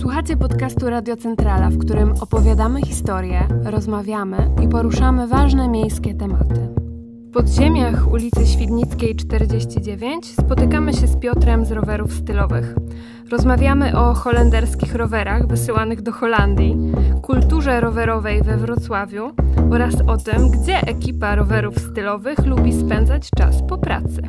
[0.00, 6.68] Słuchacie podcastu Radio Centrala, w którym opowiadamy historię, rozmawiamy i poruszamy ważne miejskie tematy.
[7.28, 12.74] W podziemiach ulicy Świdnickiej 49 spotykamy się z Piotrem z rowerów stylowych.
[13.30, 16.76] Rozmawiamy o holenderskich rowerach wysyłanych do Holandii,
[17.22, 19.30] kulturze rowerowej we Wrocławiu
[19.70, 24.22] oraz o tym, gdzie ekipa rowerów stylowych lubi spędzać czas po pracy.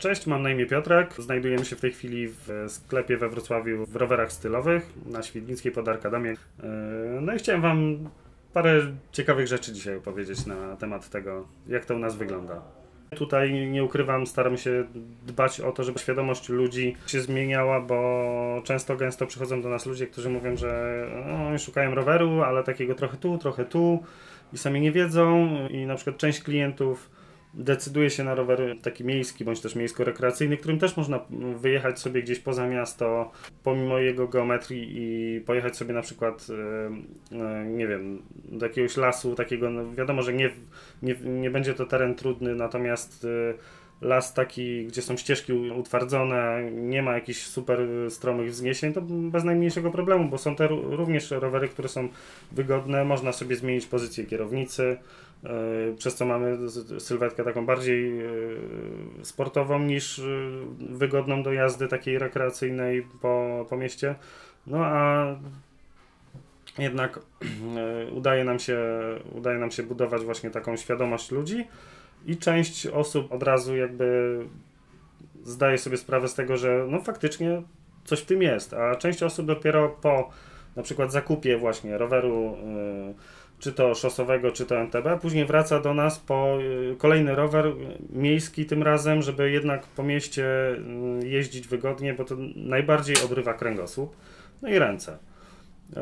[0.00, 1.14] Cześć, mam na imię Piotrek.
[1.18, 5.88] Znajdujemy się w tej chwili w sklepie we Wrocławiu w rowerach stylowych na Świdnickiej pod
[5.88, 6.30] Arkadamię.
[6.30, 6.66] E,
[7.20, 8.08] no i chciałem Wam
[8.52, 8.80] parę
[9.12, 12.62] ciekawych rzeczy dzisiaj opowiedzieć na temat tego, jak to u nas wygląda.
[13.16, 14.84] Tutaj nie ukrywam, staram się
[15.26, 20.06] dbać o to, żeby świadomość ludzi się zmieniała, bo często gęsto przychodzą do nas ludzie,
[20.06, 24.02] którzy mówią, że no, szukają roweru, ale takiego trochę tu, trochę tu
[24.52, 27.19] i sami nie wiedzą i na przykład część klientów
[27.54, 31.20] decyduje się na rower taki miejski bądź też miejsko-rekreacyjny, którym też można
[31.56, 36.46] wyjechać sobie gdzieś poza miasto, pomimo jego geometrii i pojechać sobie na przykład,
[37.32, 40.50] e, e, nie wiem, do jakiegoś lasu takiego, no wiadomo, że nie,
[41.02, 43.54] nie, nie będzie to teren trudny, natomiast e,
[44.00, 49.90] las taki, gdzie są ścieżki utwardzone, nie ma jakichś super stromych wzniesień, to bez najmniejszego
[49.90, 52.08] problemu, bo są te również rowery, które są
[52.52, 54.96] wygodne, można sobie zmienić pozycję kierownicy,
[55.44, 55.48] e,
[55.98, 56.58] przez co mamy
[56.98, 58.30] sylwetkę taką bardziej e,
[59.22, 60.22] sportową niż e,
[60.78, 64.14] wygodną do jazdy takiej rekreacyjnej po, po mieście.
[64.66, 65.26] No a
[66.78, 67.20] jednak
[68.12, 68.78] udaje nam się,
[69.32, 71.66] udaje nam się budować właśnie taką świadomość ludzi,
[72.26, 74.38] i część osób od razu jakby
[75.44, 77.62] zdaje sobie sprawę z tego, że no faktycznie
[78.04, 80.30] coś w tym jest, a część osób dopiero po
[80.76, 82.56] na przykład zakupie właśnie roweru
[83.06, 83.14] yy,
[83.58, 87.72] czy to szosowego, czy to MTB, później wraca do nas po yy, kolejny rower
[88.10, 90.44] miejski tym razem, żeby jednak po mieście
[91.20, 94.16] yy, jeździć wygodnie, bo to najbardziej obrywa kręgosłup,
[94.62, 95.18] no i ręce.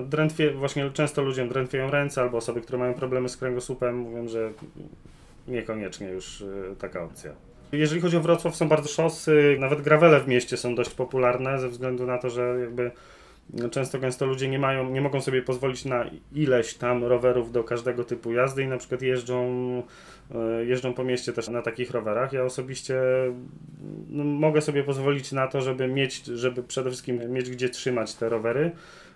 [0.05, 4.51] Drętwie, właśnie często ludziom drętwieją ręce, albo osoby, które mają problemy z kręgosłupem, mówią, że
[5.49, 7.33] niekoniecznie już y, taka opcja.
[7.73, 11.69] Jeżeli chodzi o Wrocław, są bardzo szosy, nawet gravele w mieście są dość popularne ze
[11.69, 12.91] względu na to, że jakby
[13.71, 18.05] często gęsto ludzie nie mają, nie mogą sobie pozwolić na ileś tam rowerów do każdego
[18.05, 19.83] typu jazdy i na przykład jeżdżą,
[20.61, 22.33] y, jeżdżą po mieście też na takich rowerach.
[22.33, 23.01] Ja osobiście
[24.09, 28.29] no, mogę sobie pozwolić na to, żeby mieć, żeby przede wszystkim mieć gdzie trzymać te
[28.29, 28.71] rowery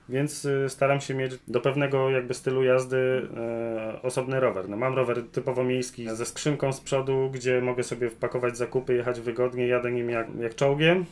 [0.08, 4.68] więc y, staram się mieć do pewnego jakby stylu jazdy e, osobny rower.
[4.68, 9.20] No, mam rower typowo miejski ze skrzynką z przodu, gdzie mogę sobie wpakować zakupy, jechać
[9.20, 11.04] wygodnie, jadę nim jak, jak czołgiem.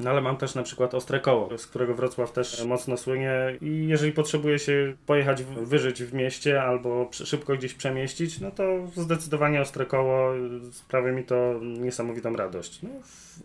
[0.00, 3.86] No ale mam też na przykład ostre koło, z którego Wrocław też mocno słynie i
[3.88, 8.62] jeżeli potrzebuję się pojechać, wyżyć w mieście albo szybko gdzieś przemieścić, no to
[8.96, 10.32] zdecydowanie ostre koło
[10.72, 12.82] sprawia mi to niesamowitą radość.
[12.82, 12.90] No,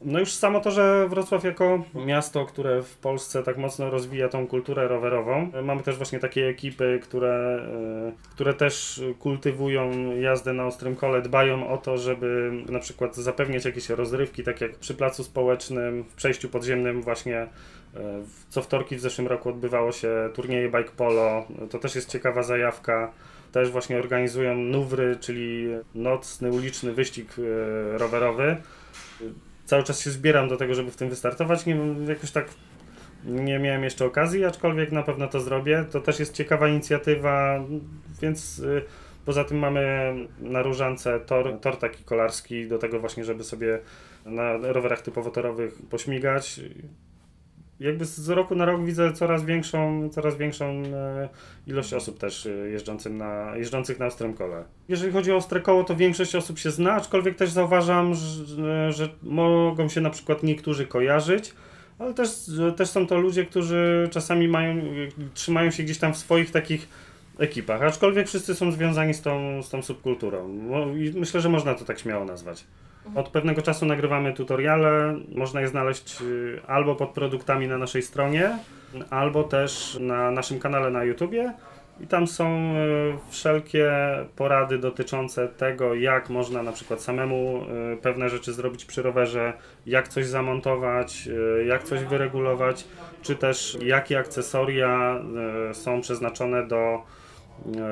[0.01, 4.47] no już samo to, że Wrocław jako miasto, które w Polsce tak mocno rozwija tą
[4.47, 7.65] kulturę rowerową, mamy też właśnie takie ekipy, które,
[8.07, 13.65] e, które też kultywują jazdę na ostrym kole, dbają o to, żeby na przykład zapewniać
[13.65, 17.47] jakieś rozrywki, tak jak przy placu społecznym, w przejściu przejściu podziemnym właśnie e,
[18.50, 21.45] co wtorki w zeszłym roku odbywało się turnieje bike polo.
[21.69, 23.11] To też jest ciekawa zajawka.
[23.51, 28.57] Też właśnie organizują Nówry, czyli nocny, uliczny wyścig e, rowerowy.
[29.66, 31.66] Cały czas się zbieram do tego, żeby w tym wystartować.
[31.66, 32.45] Nie, jakoś tak
[33.25, 35.85] nie miałem jeszcze okazji, aczkolwiek na pewno to zrobię.
[35.91, 37.63] To też jest ciekawa inicjatywa,
[38.22, 38.81] więc e,
[39.25, 43.79] poza tym mamy na Różance tor, tor taki kolarski do tego właśnie, żeby sobie
[44.25, 46.59] na rowerach typowo torowych pośmigać.
[47.80, 51.30] Jakby z roku na rok widzę coraz większą, coraz większą e,
[51.68, 54.63] ilość osób też e, jeżdżących na, jeżdżących na ostrym kole.
[54.90, 59.09] Jeżeli chodzi o ostre koło, to większość osób się zna, aczkolwiek też zauważam, że, że
[59.24, 61.53] mogą się na przykład niektórzy kojarzyć,
[62.00, 62.30] ale też,
[62.78, 64.75] też są to ludzie, którzy czasami mają,
[65.34, 66.90] trzymają się gdzieś tam w swoich takich
[67.40, 70.47] ekipach, aczkolwiek wszyscy są związani z tą, z tą subkulturą.
[71.16, 72.66] Myślę, że można to tak śmiało nazwać.
[73.16, 75.16] Od pewnego czasu nagrywamy tutoriale.
[75.36, 78.57] Można je znaleźć y, albo pod produktami na naszej stronie,
[79.10, 81.54] albo też na naszym kanale na YouTubie.
[82.02, 83.92] I tam są y, wszelkie
[84.36, 87.62] porady dotyczące tego, jak można na przykład samemu
[87.94, 89.54] y, pewne rzeczy zrobić przy rowerze,
[89.86, 91.30] jak coś zamontować,
[91.68, 92.88] jak coś wyregulować,
[93.22, 95.22] czy też jakie akcesoria
[95.74, 97.02] są przeznaczone do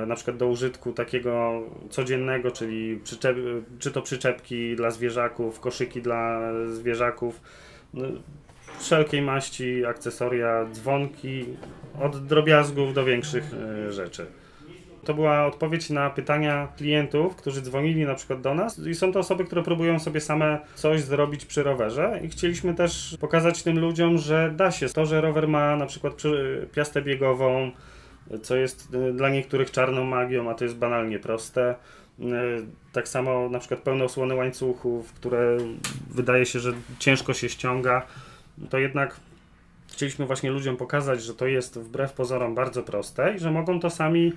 [0.08, 3.38] na przykład do użytku takiego codziennego, czyli przyczep,
[3.80, 7.42] czy to przyczepki dla zwierzaków, koszyki dla zwierzaków,
[7.94, 8.08] no,
[8.80, 11.46] wszelkiej maści, akcesoria, dzwonki,
[12.02, 14.26] od drobiazgów do większych e, rzeczy.
[15.04, 19.20] To była odpowiedź na pytania klientów, którzy dzwonili na przykład do nas i są to
[19.20, 24.18] osoby, które próbują sobie same coś zrobić przy rowerze i chcieliśmy też pokazać tym ludziom,
[24.18, 24.90] że da się.
[24.90, 26.14] To, że rower ma na przykład
[26.76, 27.72] piastę biegową,
[28.42, 31.76] co jest y, dla niektórych czarną magią, a to jest banalnie proste.
[32.20, 32.24] Y,
[32.92, 35.58] tak samo na przykład pełne osłony łańcuchów, które
[36.10, 38.08] wydaje się, że ciężko się ściąga,
[38.70, 39.20] to jednak
[39.94, 43.90] chcieliśmy właśnie ludziom pokazać, że to jest wbrew pozorom bardzo proste i że mogą to
[43.90, 44.34] sami,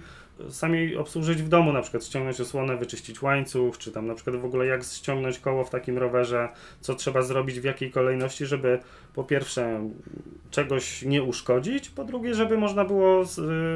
[0.48, 4.44] sami obsłużyć w domu, na przykład ściągnąć osłonę, wyczyścić łańcuch, czy tam na przykład w
[4.44, 6.48] ogóle jak ściągnąć koło w takim rowerze,
[6.80, 8.78] co trzeba zrobić, w jakiej kolejności, żeby
[9.14, 9.90] po pierwsze
[10.50, 13.24] czegoś nie uszkodzić, po drugie, żeby można było,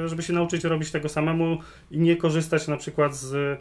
[0.07, 1.59] żeby się nauczyć robić tego samemu
[1.91, 3.61] i nie korzystać na przykład z,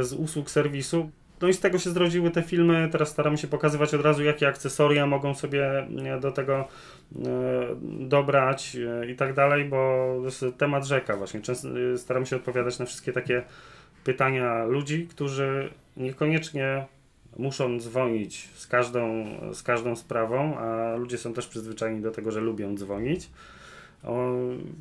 [0.00, 1.10] z usług serwisu,
[1.40, 2.88] no i z tego się zrodziły te filmy.
[2.92, 5.86] Teraz staramy się pokazywać od razu, jakie akcesoria mogą sobie
[6.20, 6.66] do tego e,
[7.82, 11.40] dobrać e, i tak dalej, bo to jest temat rzeka właśnie.
[11.40, 13.42] Często e, staramy się odpowiadać na wszystkie takie
[14.04, 16.86] pytania ludzi, którzy niekoniecznie
[17.36, 22.40] muszą dzwonić z każdą, z każdą sprawą, a ludzie są też przyzwyczajeni do tego, że
[22.40, 23.30] lubią dzwonić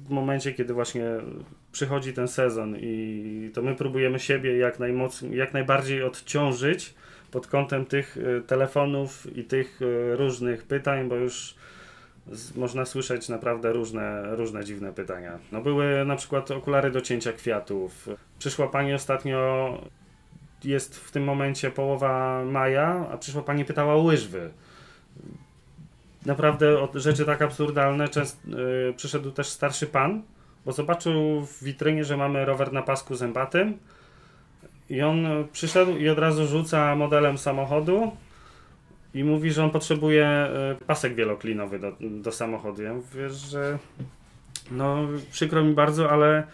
[0.05, 1.05] w momencie, kiedy właśnie
[1.71, 6.93] przychodzi ten sezon i to my próbujemy siebie jak, najmocniej, jak najbardziej odciążyć
[7.31, 11.55] pod kątem tych e, telefonów i tych e, różnych pytań, bo już
[12.55, 15.39] można słyszeć naprawdę różne, różne dziwne pytania.
[15.51, 18.09] No były na przykład okulary do cięcia kwiatów.
[18.39, 19.77] Przyszła pani ostatnio,
[20.63, 24.51] jest w tym momencie połowa maja, a przyszła pani pytała o łyżwy
[26.25, 28.07] naprawdę od rzeczy tak absurdalne.
[28.07, 30.21] Częst, yy, przyszedł też starszy pan,
[30.65, 33.77] bo zobaczył w witrynie, że mamy rower na pasku zębatym.
[34.89, 38.11] I on przyszedł i od razu rzuca modelem samochodu
[39.13, 40.47] i mówi, że on potrzebuje
[40.81, 42.81] y, pasek wieloklinowy do, do samochodu.
[42.81, 43.77] Ja mówię, że
[44.71, 44.97] no
[45.31, 46.47] przykro mi bardzo, ale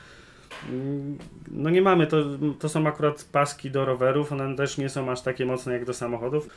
[0.70, 1.18] mm,
[1.52, 2.18] no nie mamy, to,
[2.60, 5.94] to są akurat paski do rowerów, one też nie są aż takie mocne jak do
[5.94, 6.50] samochodów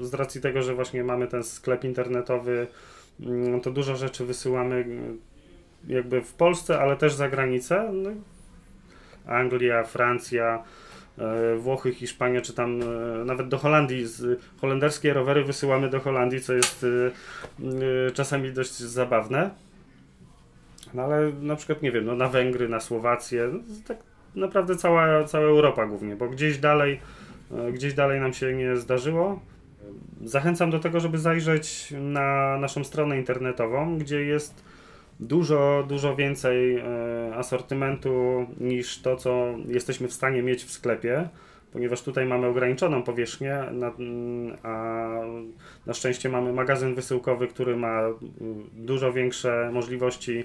[0.00, 2.66] z racji tego, że właśnie mamy ten sklep internetowy,
[3.20, 5.18] mm, to dużo rzeczy wysyłamy mm,
[5.88, 7.90] jakby w Polsce, ale też za granicę.
[7.92, 8.10] No,
[9.26, 10.62] Anglia, Francja,
[11.18, 14.06] e, Włochy, Hiszpania, czy tam e, nawet do Holandii.
[14.60, 16.86] Holenderskie rowery wysyłamy do Holandii, co jest
[18.08, 19.50] e, czasami dość zabawne.
[20.94, 23.96] No ale na przykład, nie wiem, no na Węgry, na Słowację, no, tak
[24.34, 27.00] naprawdę cała, cała Europa głównie, bo gdzieś dalej,
[27.72, 29.40] gdzieś dalej nam się nie zdarzyło.
[30.24, 34.64] Zachęcam do tego, żeby zajrzeć na naszą stronę internetową, gdzie jest
[35.20, 36.84] dużo, dużo więcej e,
[37.34, 41.28] asortymentu niż to, co jesteśmy w stanie mieć w sklepie,
[41.72, 43.62] ponieważ tutaj mamy ograniczoną powierzchnię,
[44.62, 45.08] a
[45.86, 48.00] na szczęście mamy magazyn wysyłkowy, który ma
[48.72, 50.44] dużo większe możliwości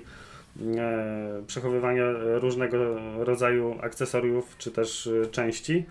[0.78, 2.06] e, przechowywania
[2.40, 2.78] różnego
[3.18, 5.86] rodzaju akcesoriów czy też e, części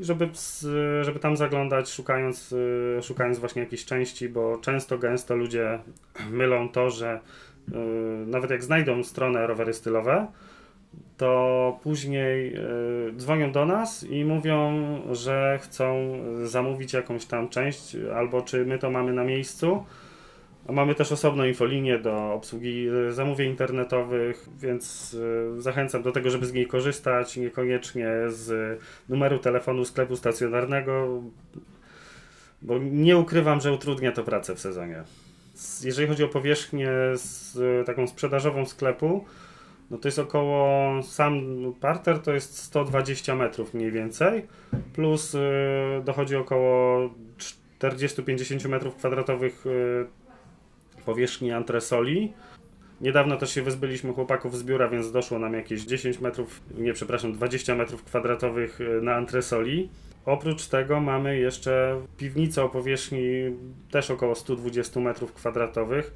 [0.00, 0.28] żeby,
[1.02, 5.78] żeby tam zaglądać, szukając, y, szukając właśnie jakiejś części, bo często, gęsto ludzie
[6.30, 7.20] mylą to, że
[7.68, 7.74] y,
[8.26, 10.26] nawet jak znajdą stronę rowery stylowe,
[11.16, 14.72] to później y, dzwonią do nas i mówią,
[15.12, 19.84] że chcą zamówić jakąś tam część, albo czy my to mamy na miejscu
[20.68, 25.16] Mamy też osobną infolinię do obsługi e, zamówień internetowych, więc
[25.56, 31.22] e, zachęcam do tego, żeby z niej korzystać, niekoniecznie z numeru telefonu sklepu stacjonarnego,
[32.62, 35.02] bo nie ukrywam, że utrudnia to pracę w sezonie.
[35.84, 36.90] Jeżeli chodzi o powierzchnię
[37.86, 39.24] taką sprzedażową sklepu,
[39.90, 41.42] no to jest około, sam
[41.80, 44.46] parter to jest 120 metrów mniej więcej,
[44.92, 45.36] plus
[46.04, 47.10] dochodzi około
[47.80, 49.64] 40-50 metrów kwadratowych
[51.04, 52.32] powierzchni antresoli.
[53.00, 57.32] Niedawno też się wyzbyliśmy chłopaków z biura, więc doszło nam jakieś 10 metrów, nie przepraszam,
[57.32, 59.88] 20 metrów kwadratowych e, na antresoli.
[60.26, 63.22] Oprócz tego mamy jeszcze piwnicę o powierzchni
[63.90, 66.14] też około 120 metrów kwadratowych,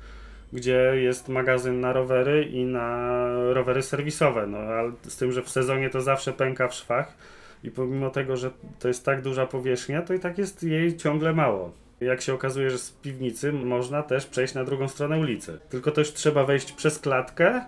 [0.52, 3.18] gdzie jest magazyn na rowery i na
[3.52, 4.46] rowery serwisowe.
[4.46, 7.16] No, ale z tym, że w sezonie to zawsze pęka w szwach
[7.64, 11.32] i pomimo tego, że to jest tak duża powierzchnia, to i tak jest jej ciągle
[11.32, 11.72] mało.
[12.00, 15.58] Jak się okazuje, że z piwnicy można też przejść na drugą stronę ulicy.
[15.68, 17.64] Tylko też trzeba wejść przez klatkę,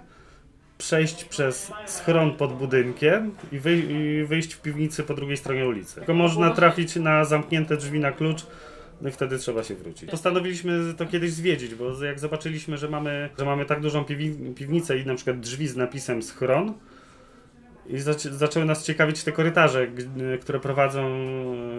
[0.79, 3.57] przejść przez schron pod budynkiem i,
[3.93, 5.95] i wyjść w piwnicy po drugiej stronie ulicy.
[5.95, 8.47] Tylko można trafić na zamknięte drzwi na klucz,
[9.01, 10.11] no i wtedy trzeba się wrócić.
[10.11, 14.05] Postanowiliśmy to kiedyś zwiedzić, bo jak zobaczyliśmy, że mamy, że mamy tak dużą
[14.55, 16.75] piwnicę i na przykład drzwi z napisem schron,
[17.93, 17.99] i
[18.31, 19.87] zaczęły nas ciekawić te korytarze,
[20.41, 21.11] które prowadzą,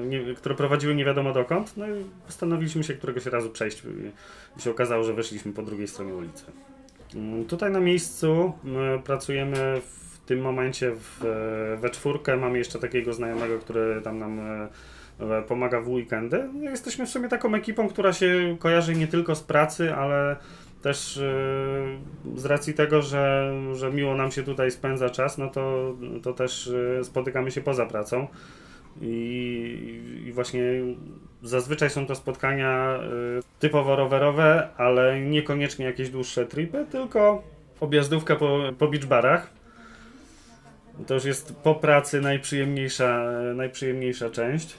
[0.06, 1.78] nie, które prowadziły nie wiadomo dokąd.
[1.78, 3.84] No i postanowiliśmy się któregoś razu przejść
[4.58, 6.44] i się okazało, że weszliśmy po drugiej stronie ulicy.
[7.16, 8.54] Mm, tutaj na miejscu
[9.04, 11.20] pracujemy w tym momencie w,
[11.82, 14.42] we czwórkę mamy jeszcze takiego znajomego, który tam nam
[15.48, 16.50] pomaga w weekendy.
[16.62, 20.36] Jesteśmy w sumie taką ekipą, która się kojarzy nie tylko z pracy, ale
[20.82, 21.22] też
[22.36, 26.72] z racji tego, że, że miło nam się tutaj spędza czas, no to, to też
[27.04, 28.28] spotykamy się poza pracą.
[29.02, 30.64] I, I, właśnie
[31.44, 33.00] zazwyczaj są to spotkania
[33.40, 37.44] y, typowo rowerowe, ale niekoniecznie jakieś dłuższe tripy, tylko
[37.80, 39.50] objazdówka po, po beach barach.
[41.08, 43.24] To już jest po pracy najprzyjemniejsza,
[43.56, 44.78] najprzyjemniejsza część.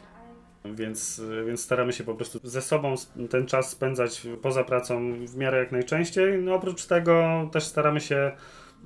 [0.64, 2.94] Więc, więc staramy się po prostu ze sobą
[3.30, 6.42] ten czas spędzać poza pracą w miarę jak najczęściej.
[6.42, 8.32] No oprócz tego też staramy się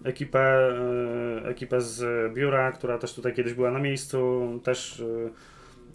[0.05, 0.69] ekipę,
[1.45, 5.03] e, ekipę z biura, która też tutaj kiedyś była na miejscu, też,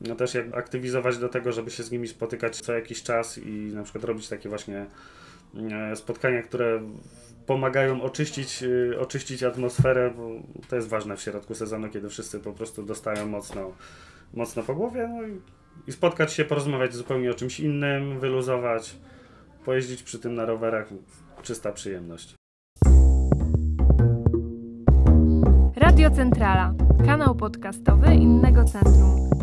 [0.10, 3.52] e, też jak aktywizować do tego, żeby się z nimi spotykać co jakiś czas i
[3.74, 4.86] na przykład robić takie właśnie
[5.72, 6.82] e, spotkania, które
[7.46, 8.64] pomagają oczyścić,
[9.00, 10.30] oczyścić atmosferę, bo
[10.70, 13.74] to jest ważne w środku sezonu, kiedy wszyscy po prostu dostają mocno,
[14.34, 15.42] mocno po głowie no i,
[15.88, 18.96] i spotkać się, porozmawiać zupełnie o czymś innym, wyluzować,
[19.66, 20.88] pojeździć przy tym na rowerach,
[21.42, 22.36] czysta przyjemność.
[25.76, 26.74] Radio Centrala,
[27.06, 29.41] kanał podcastowy innego centrum.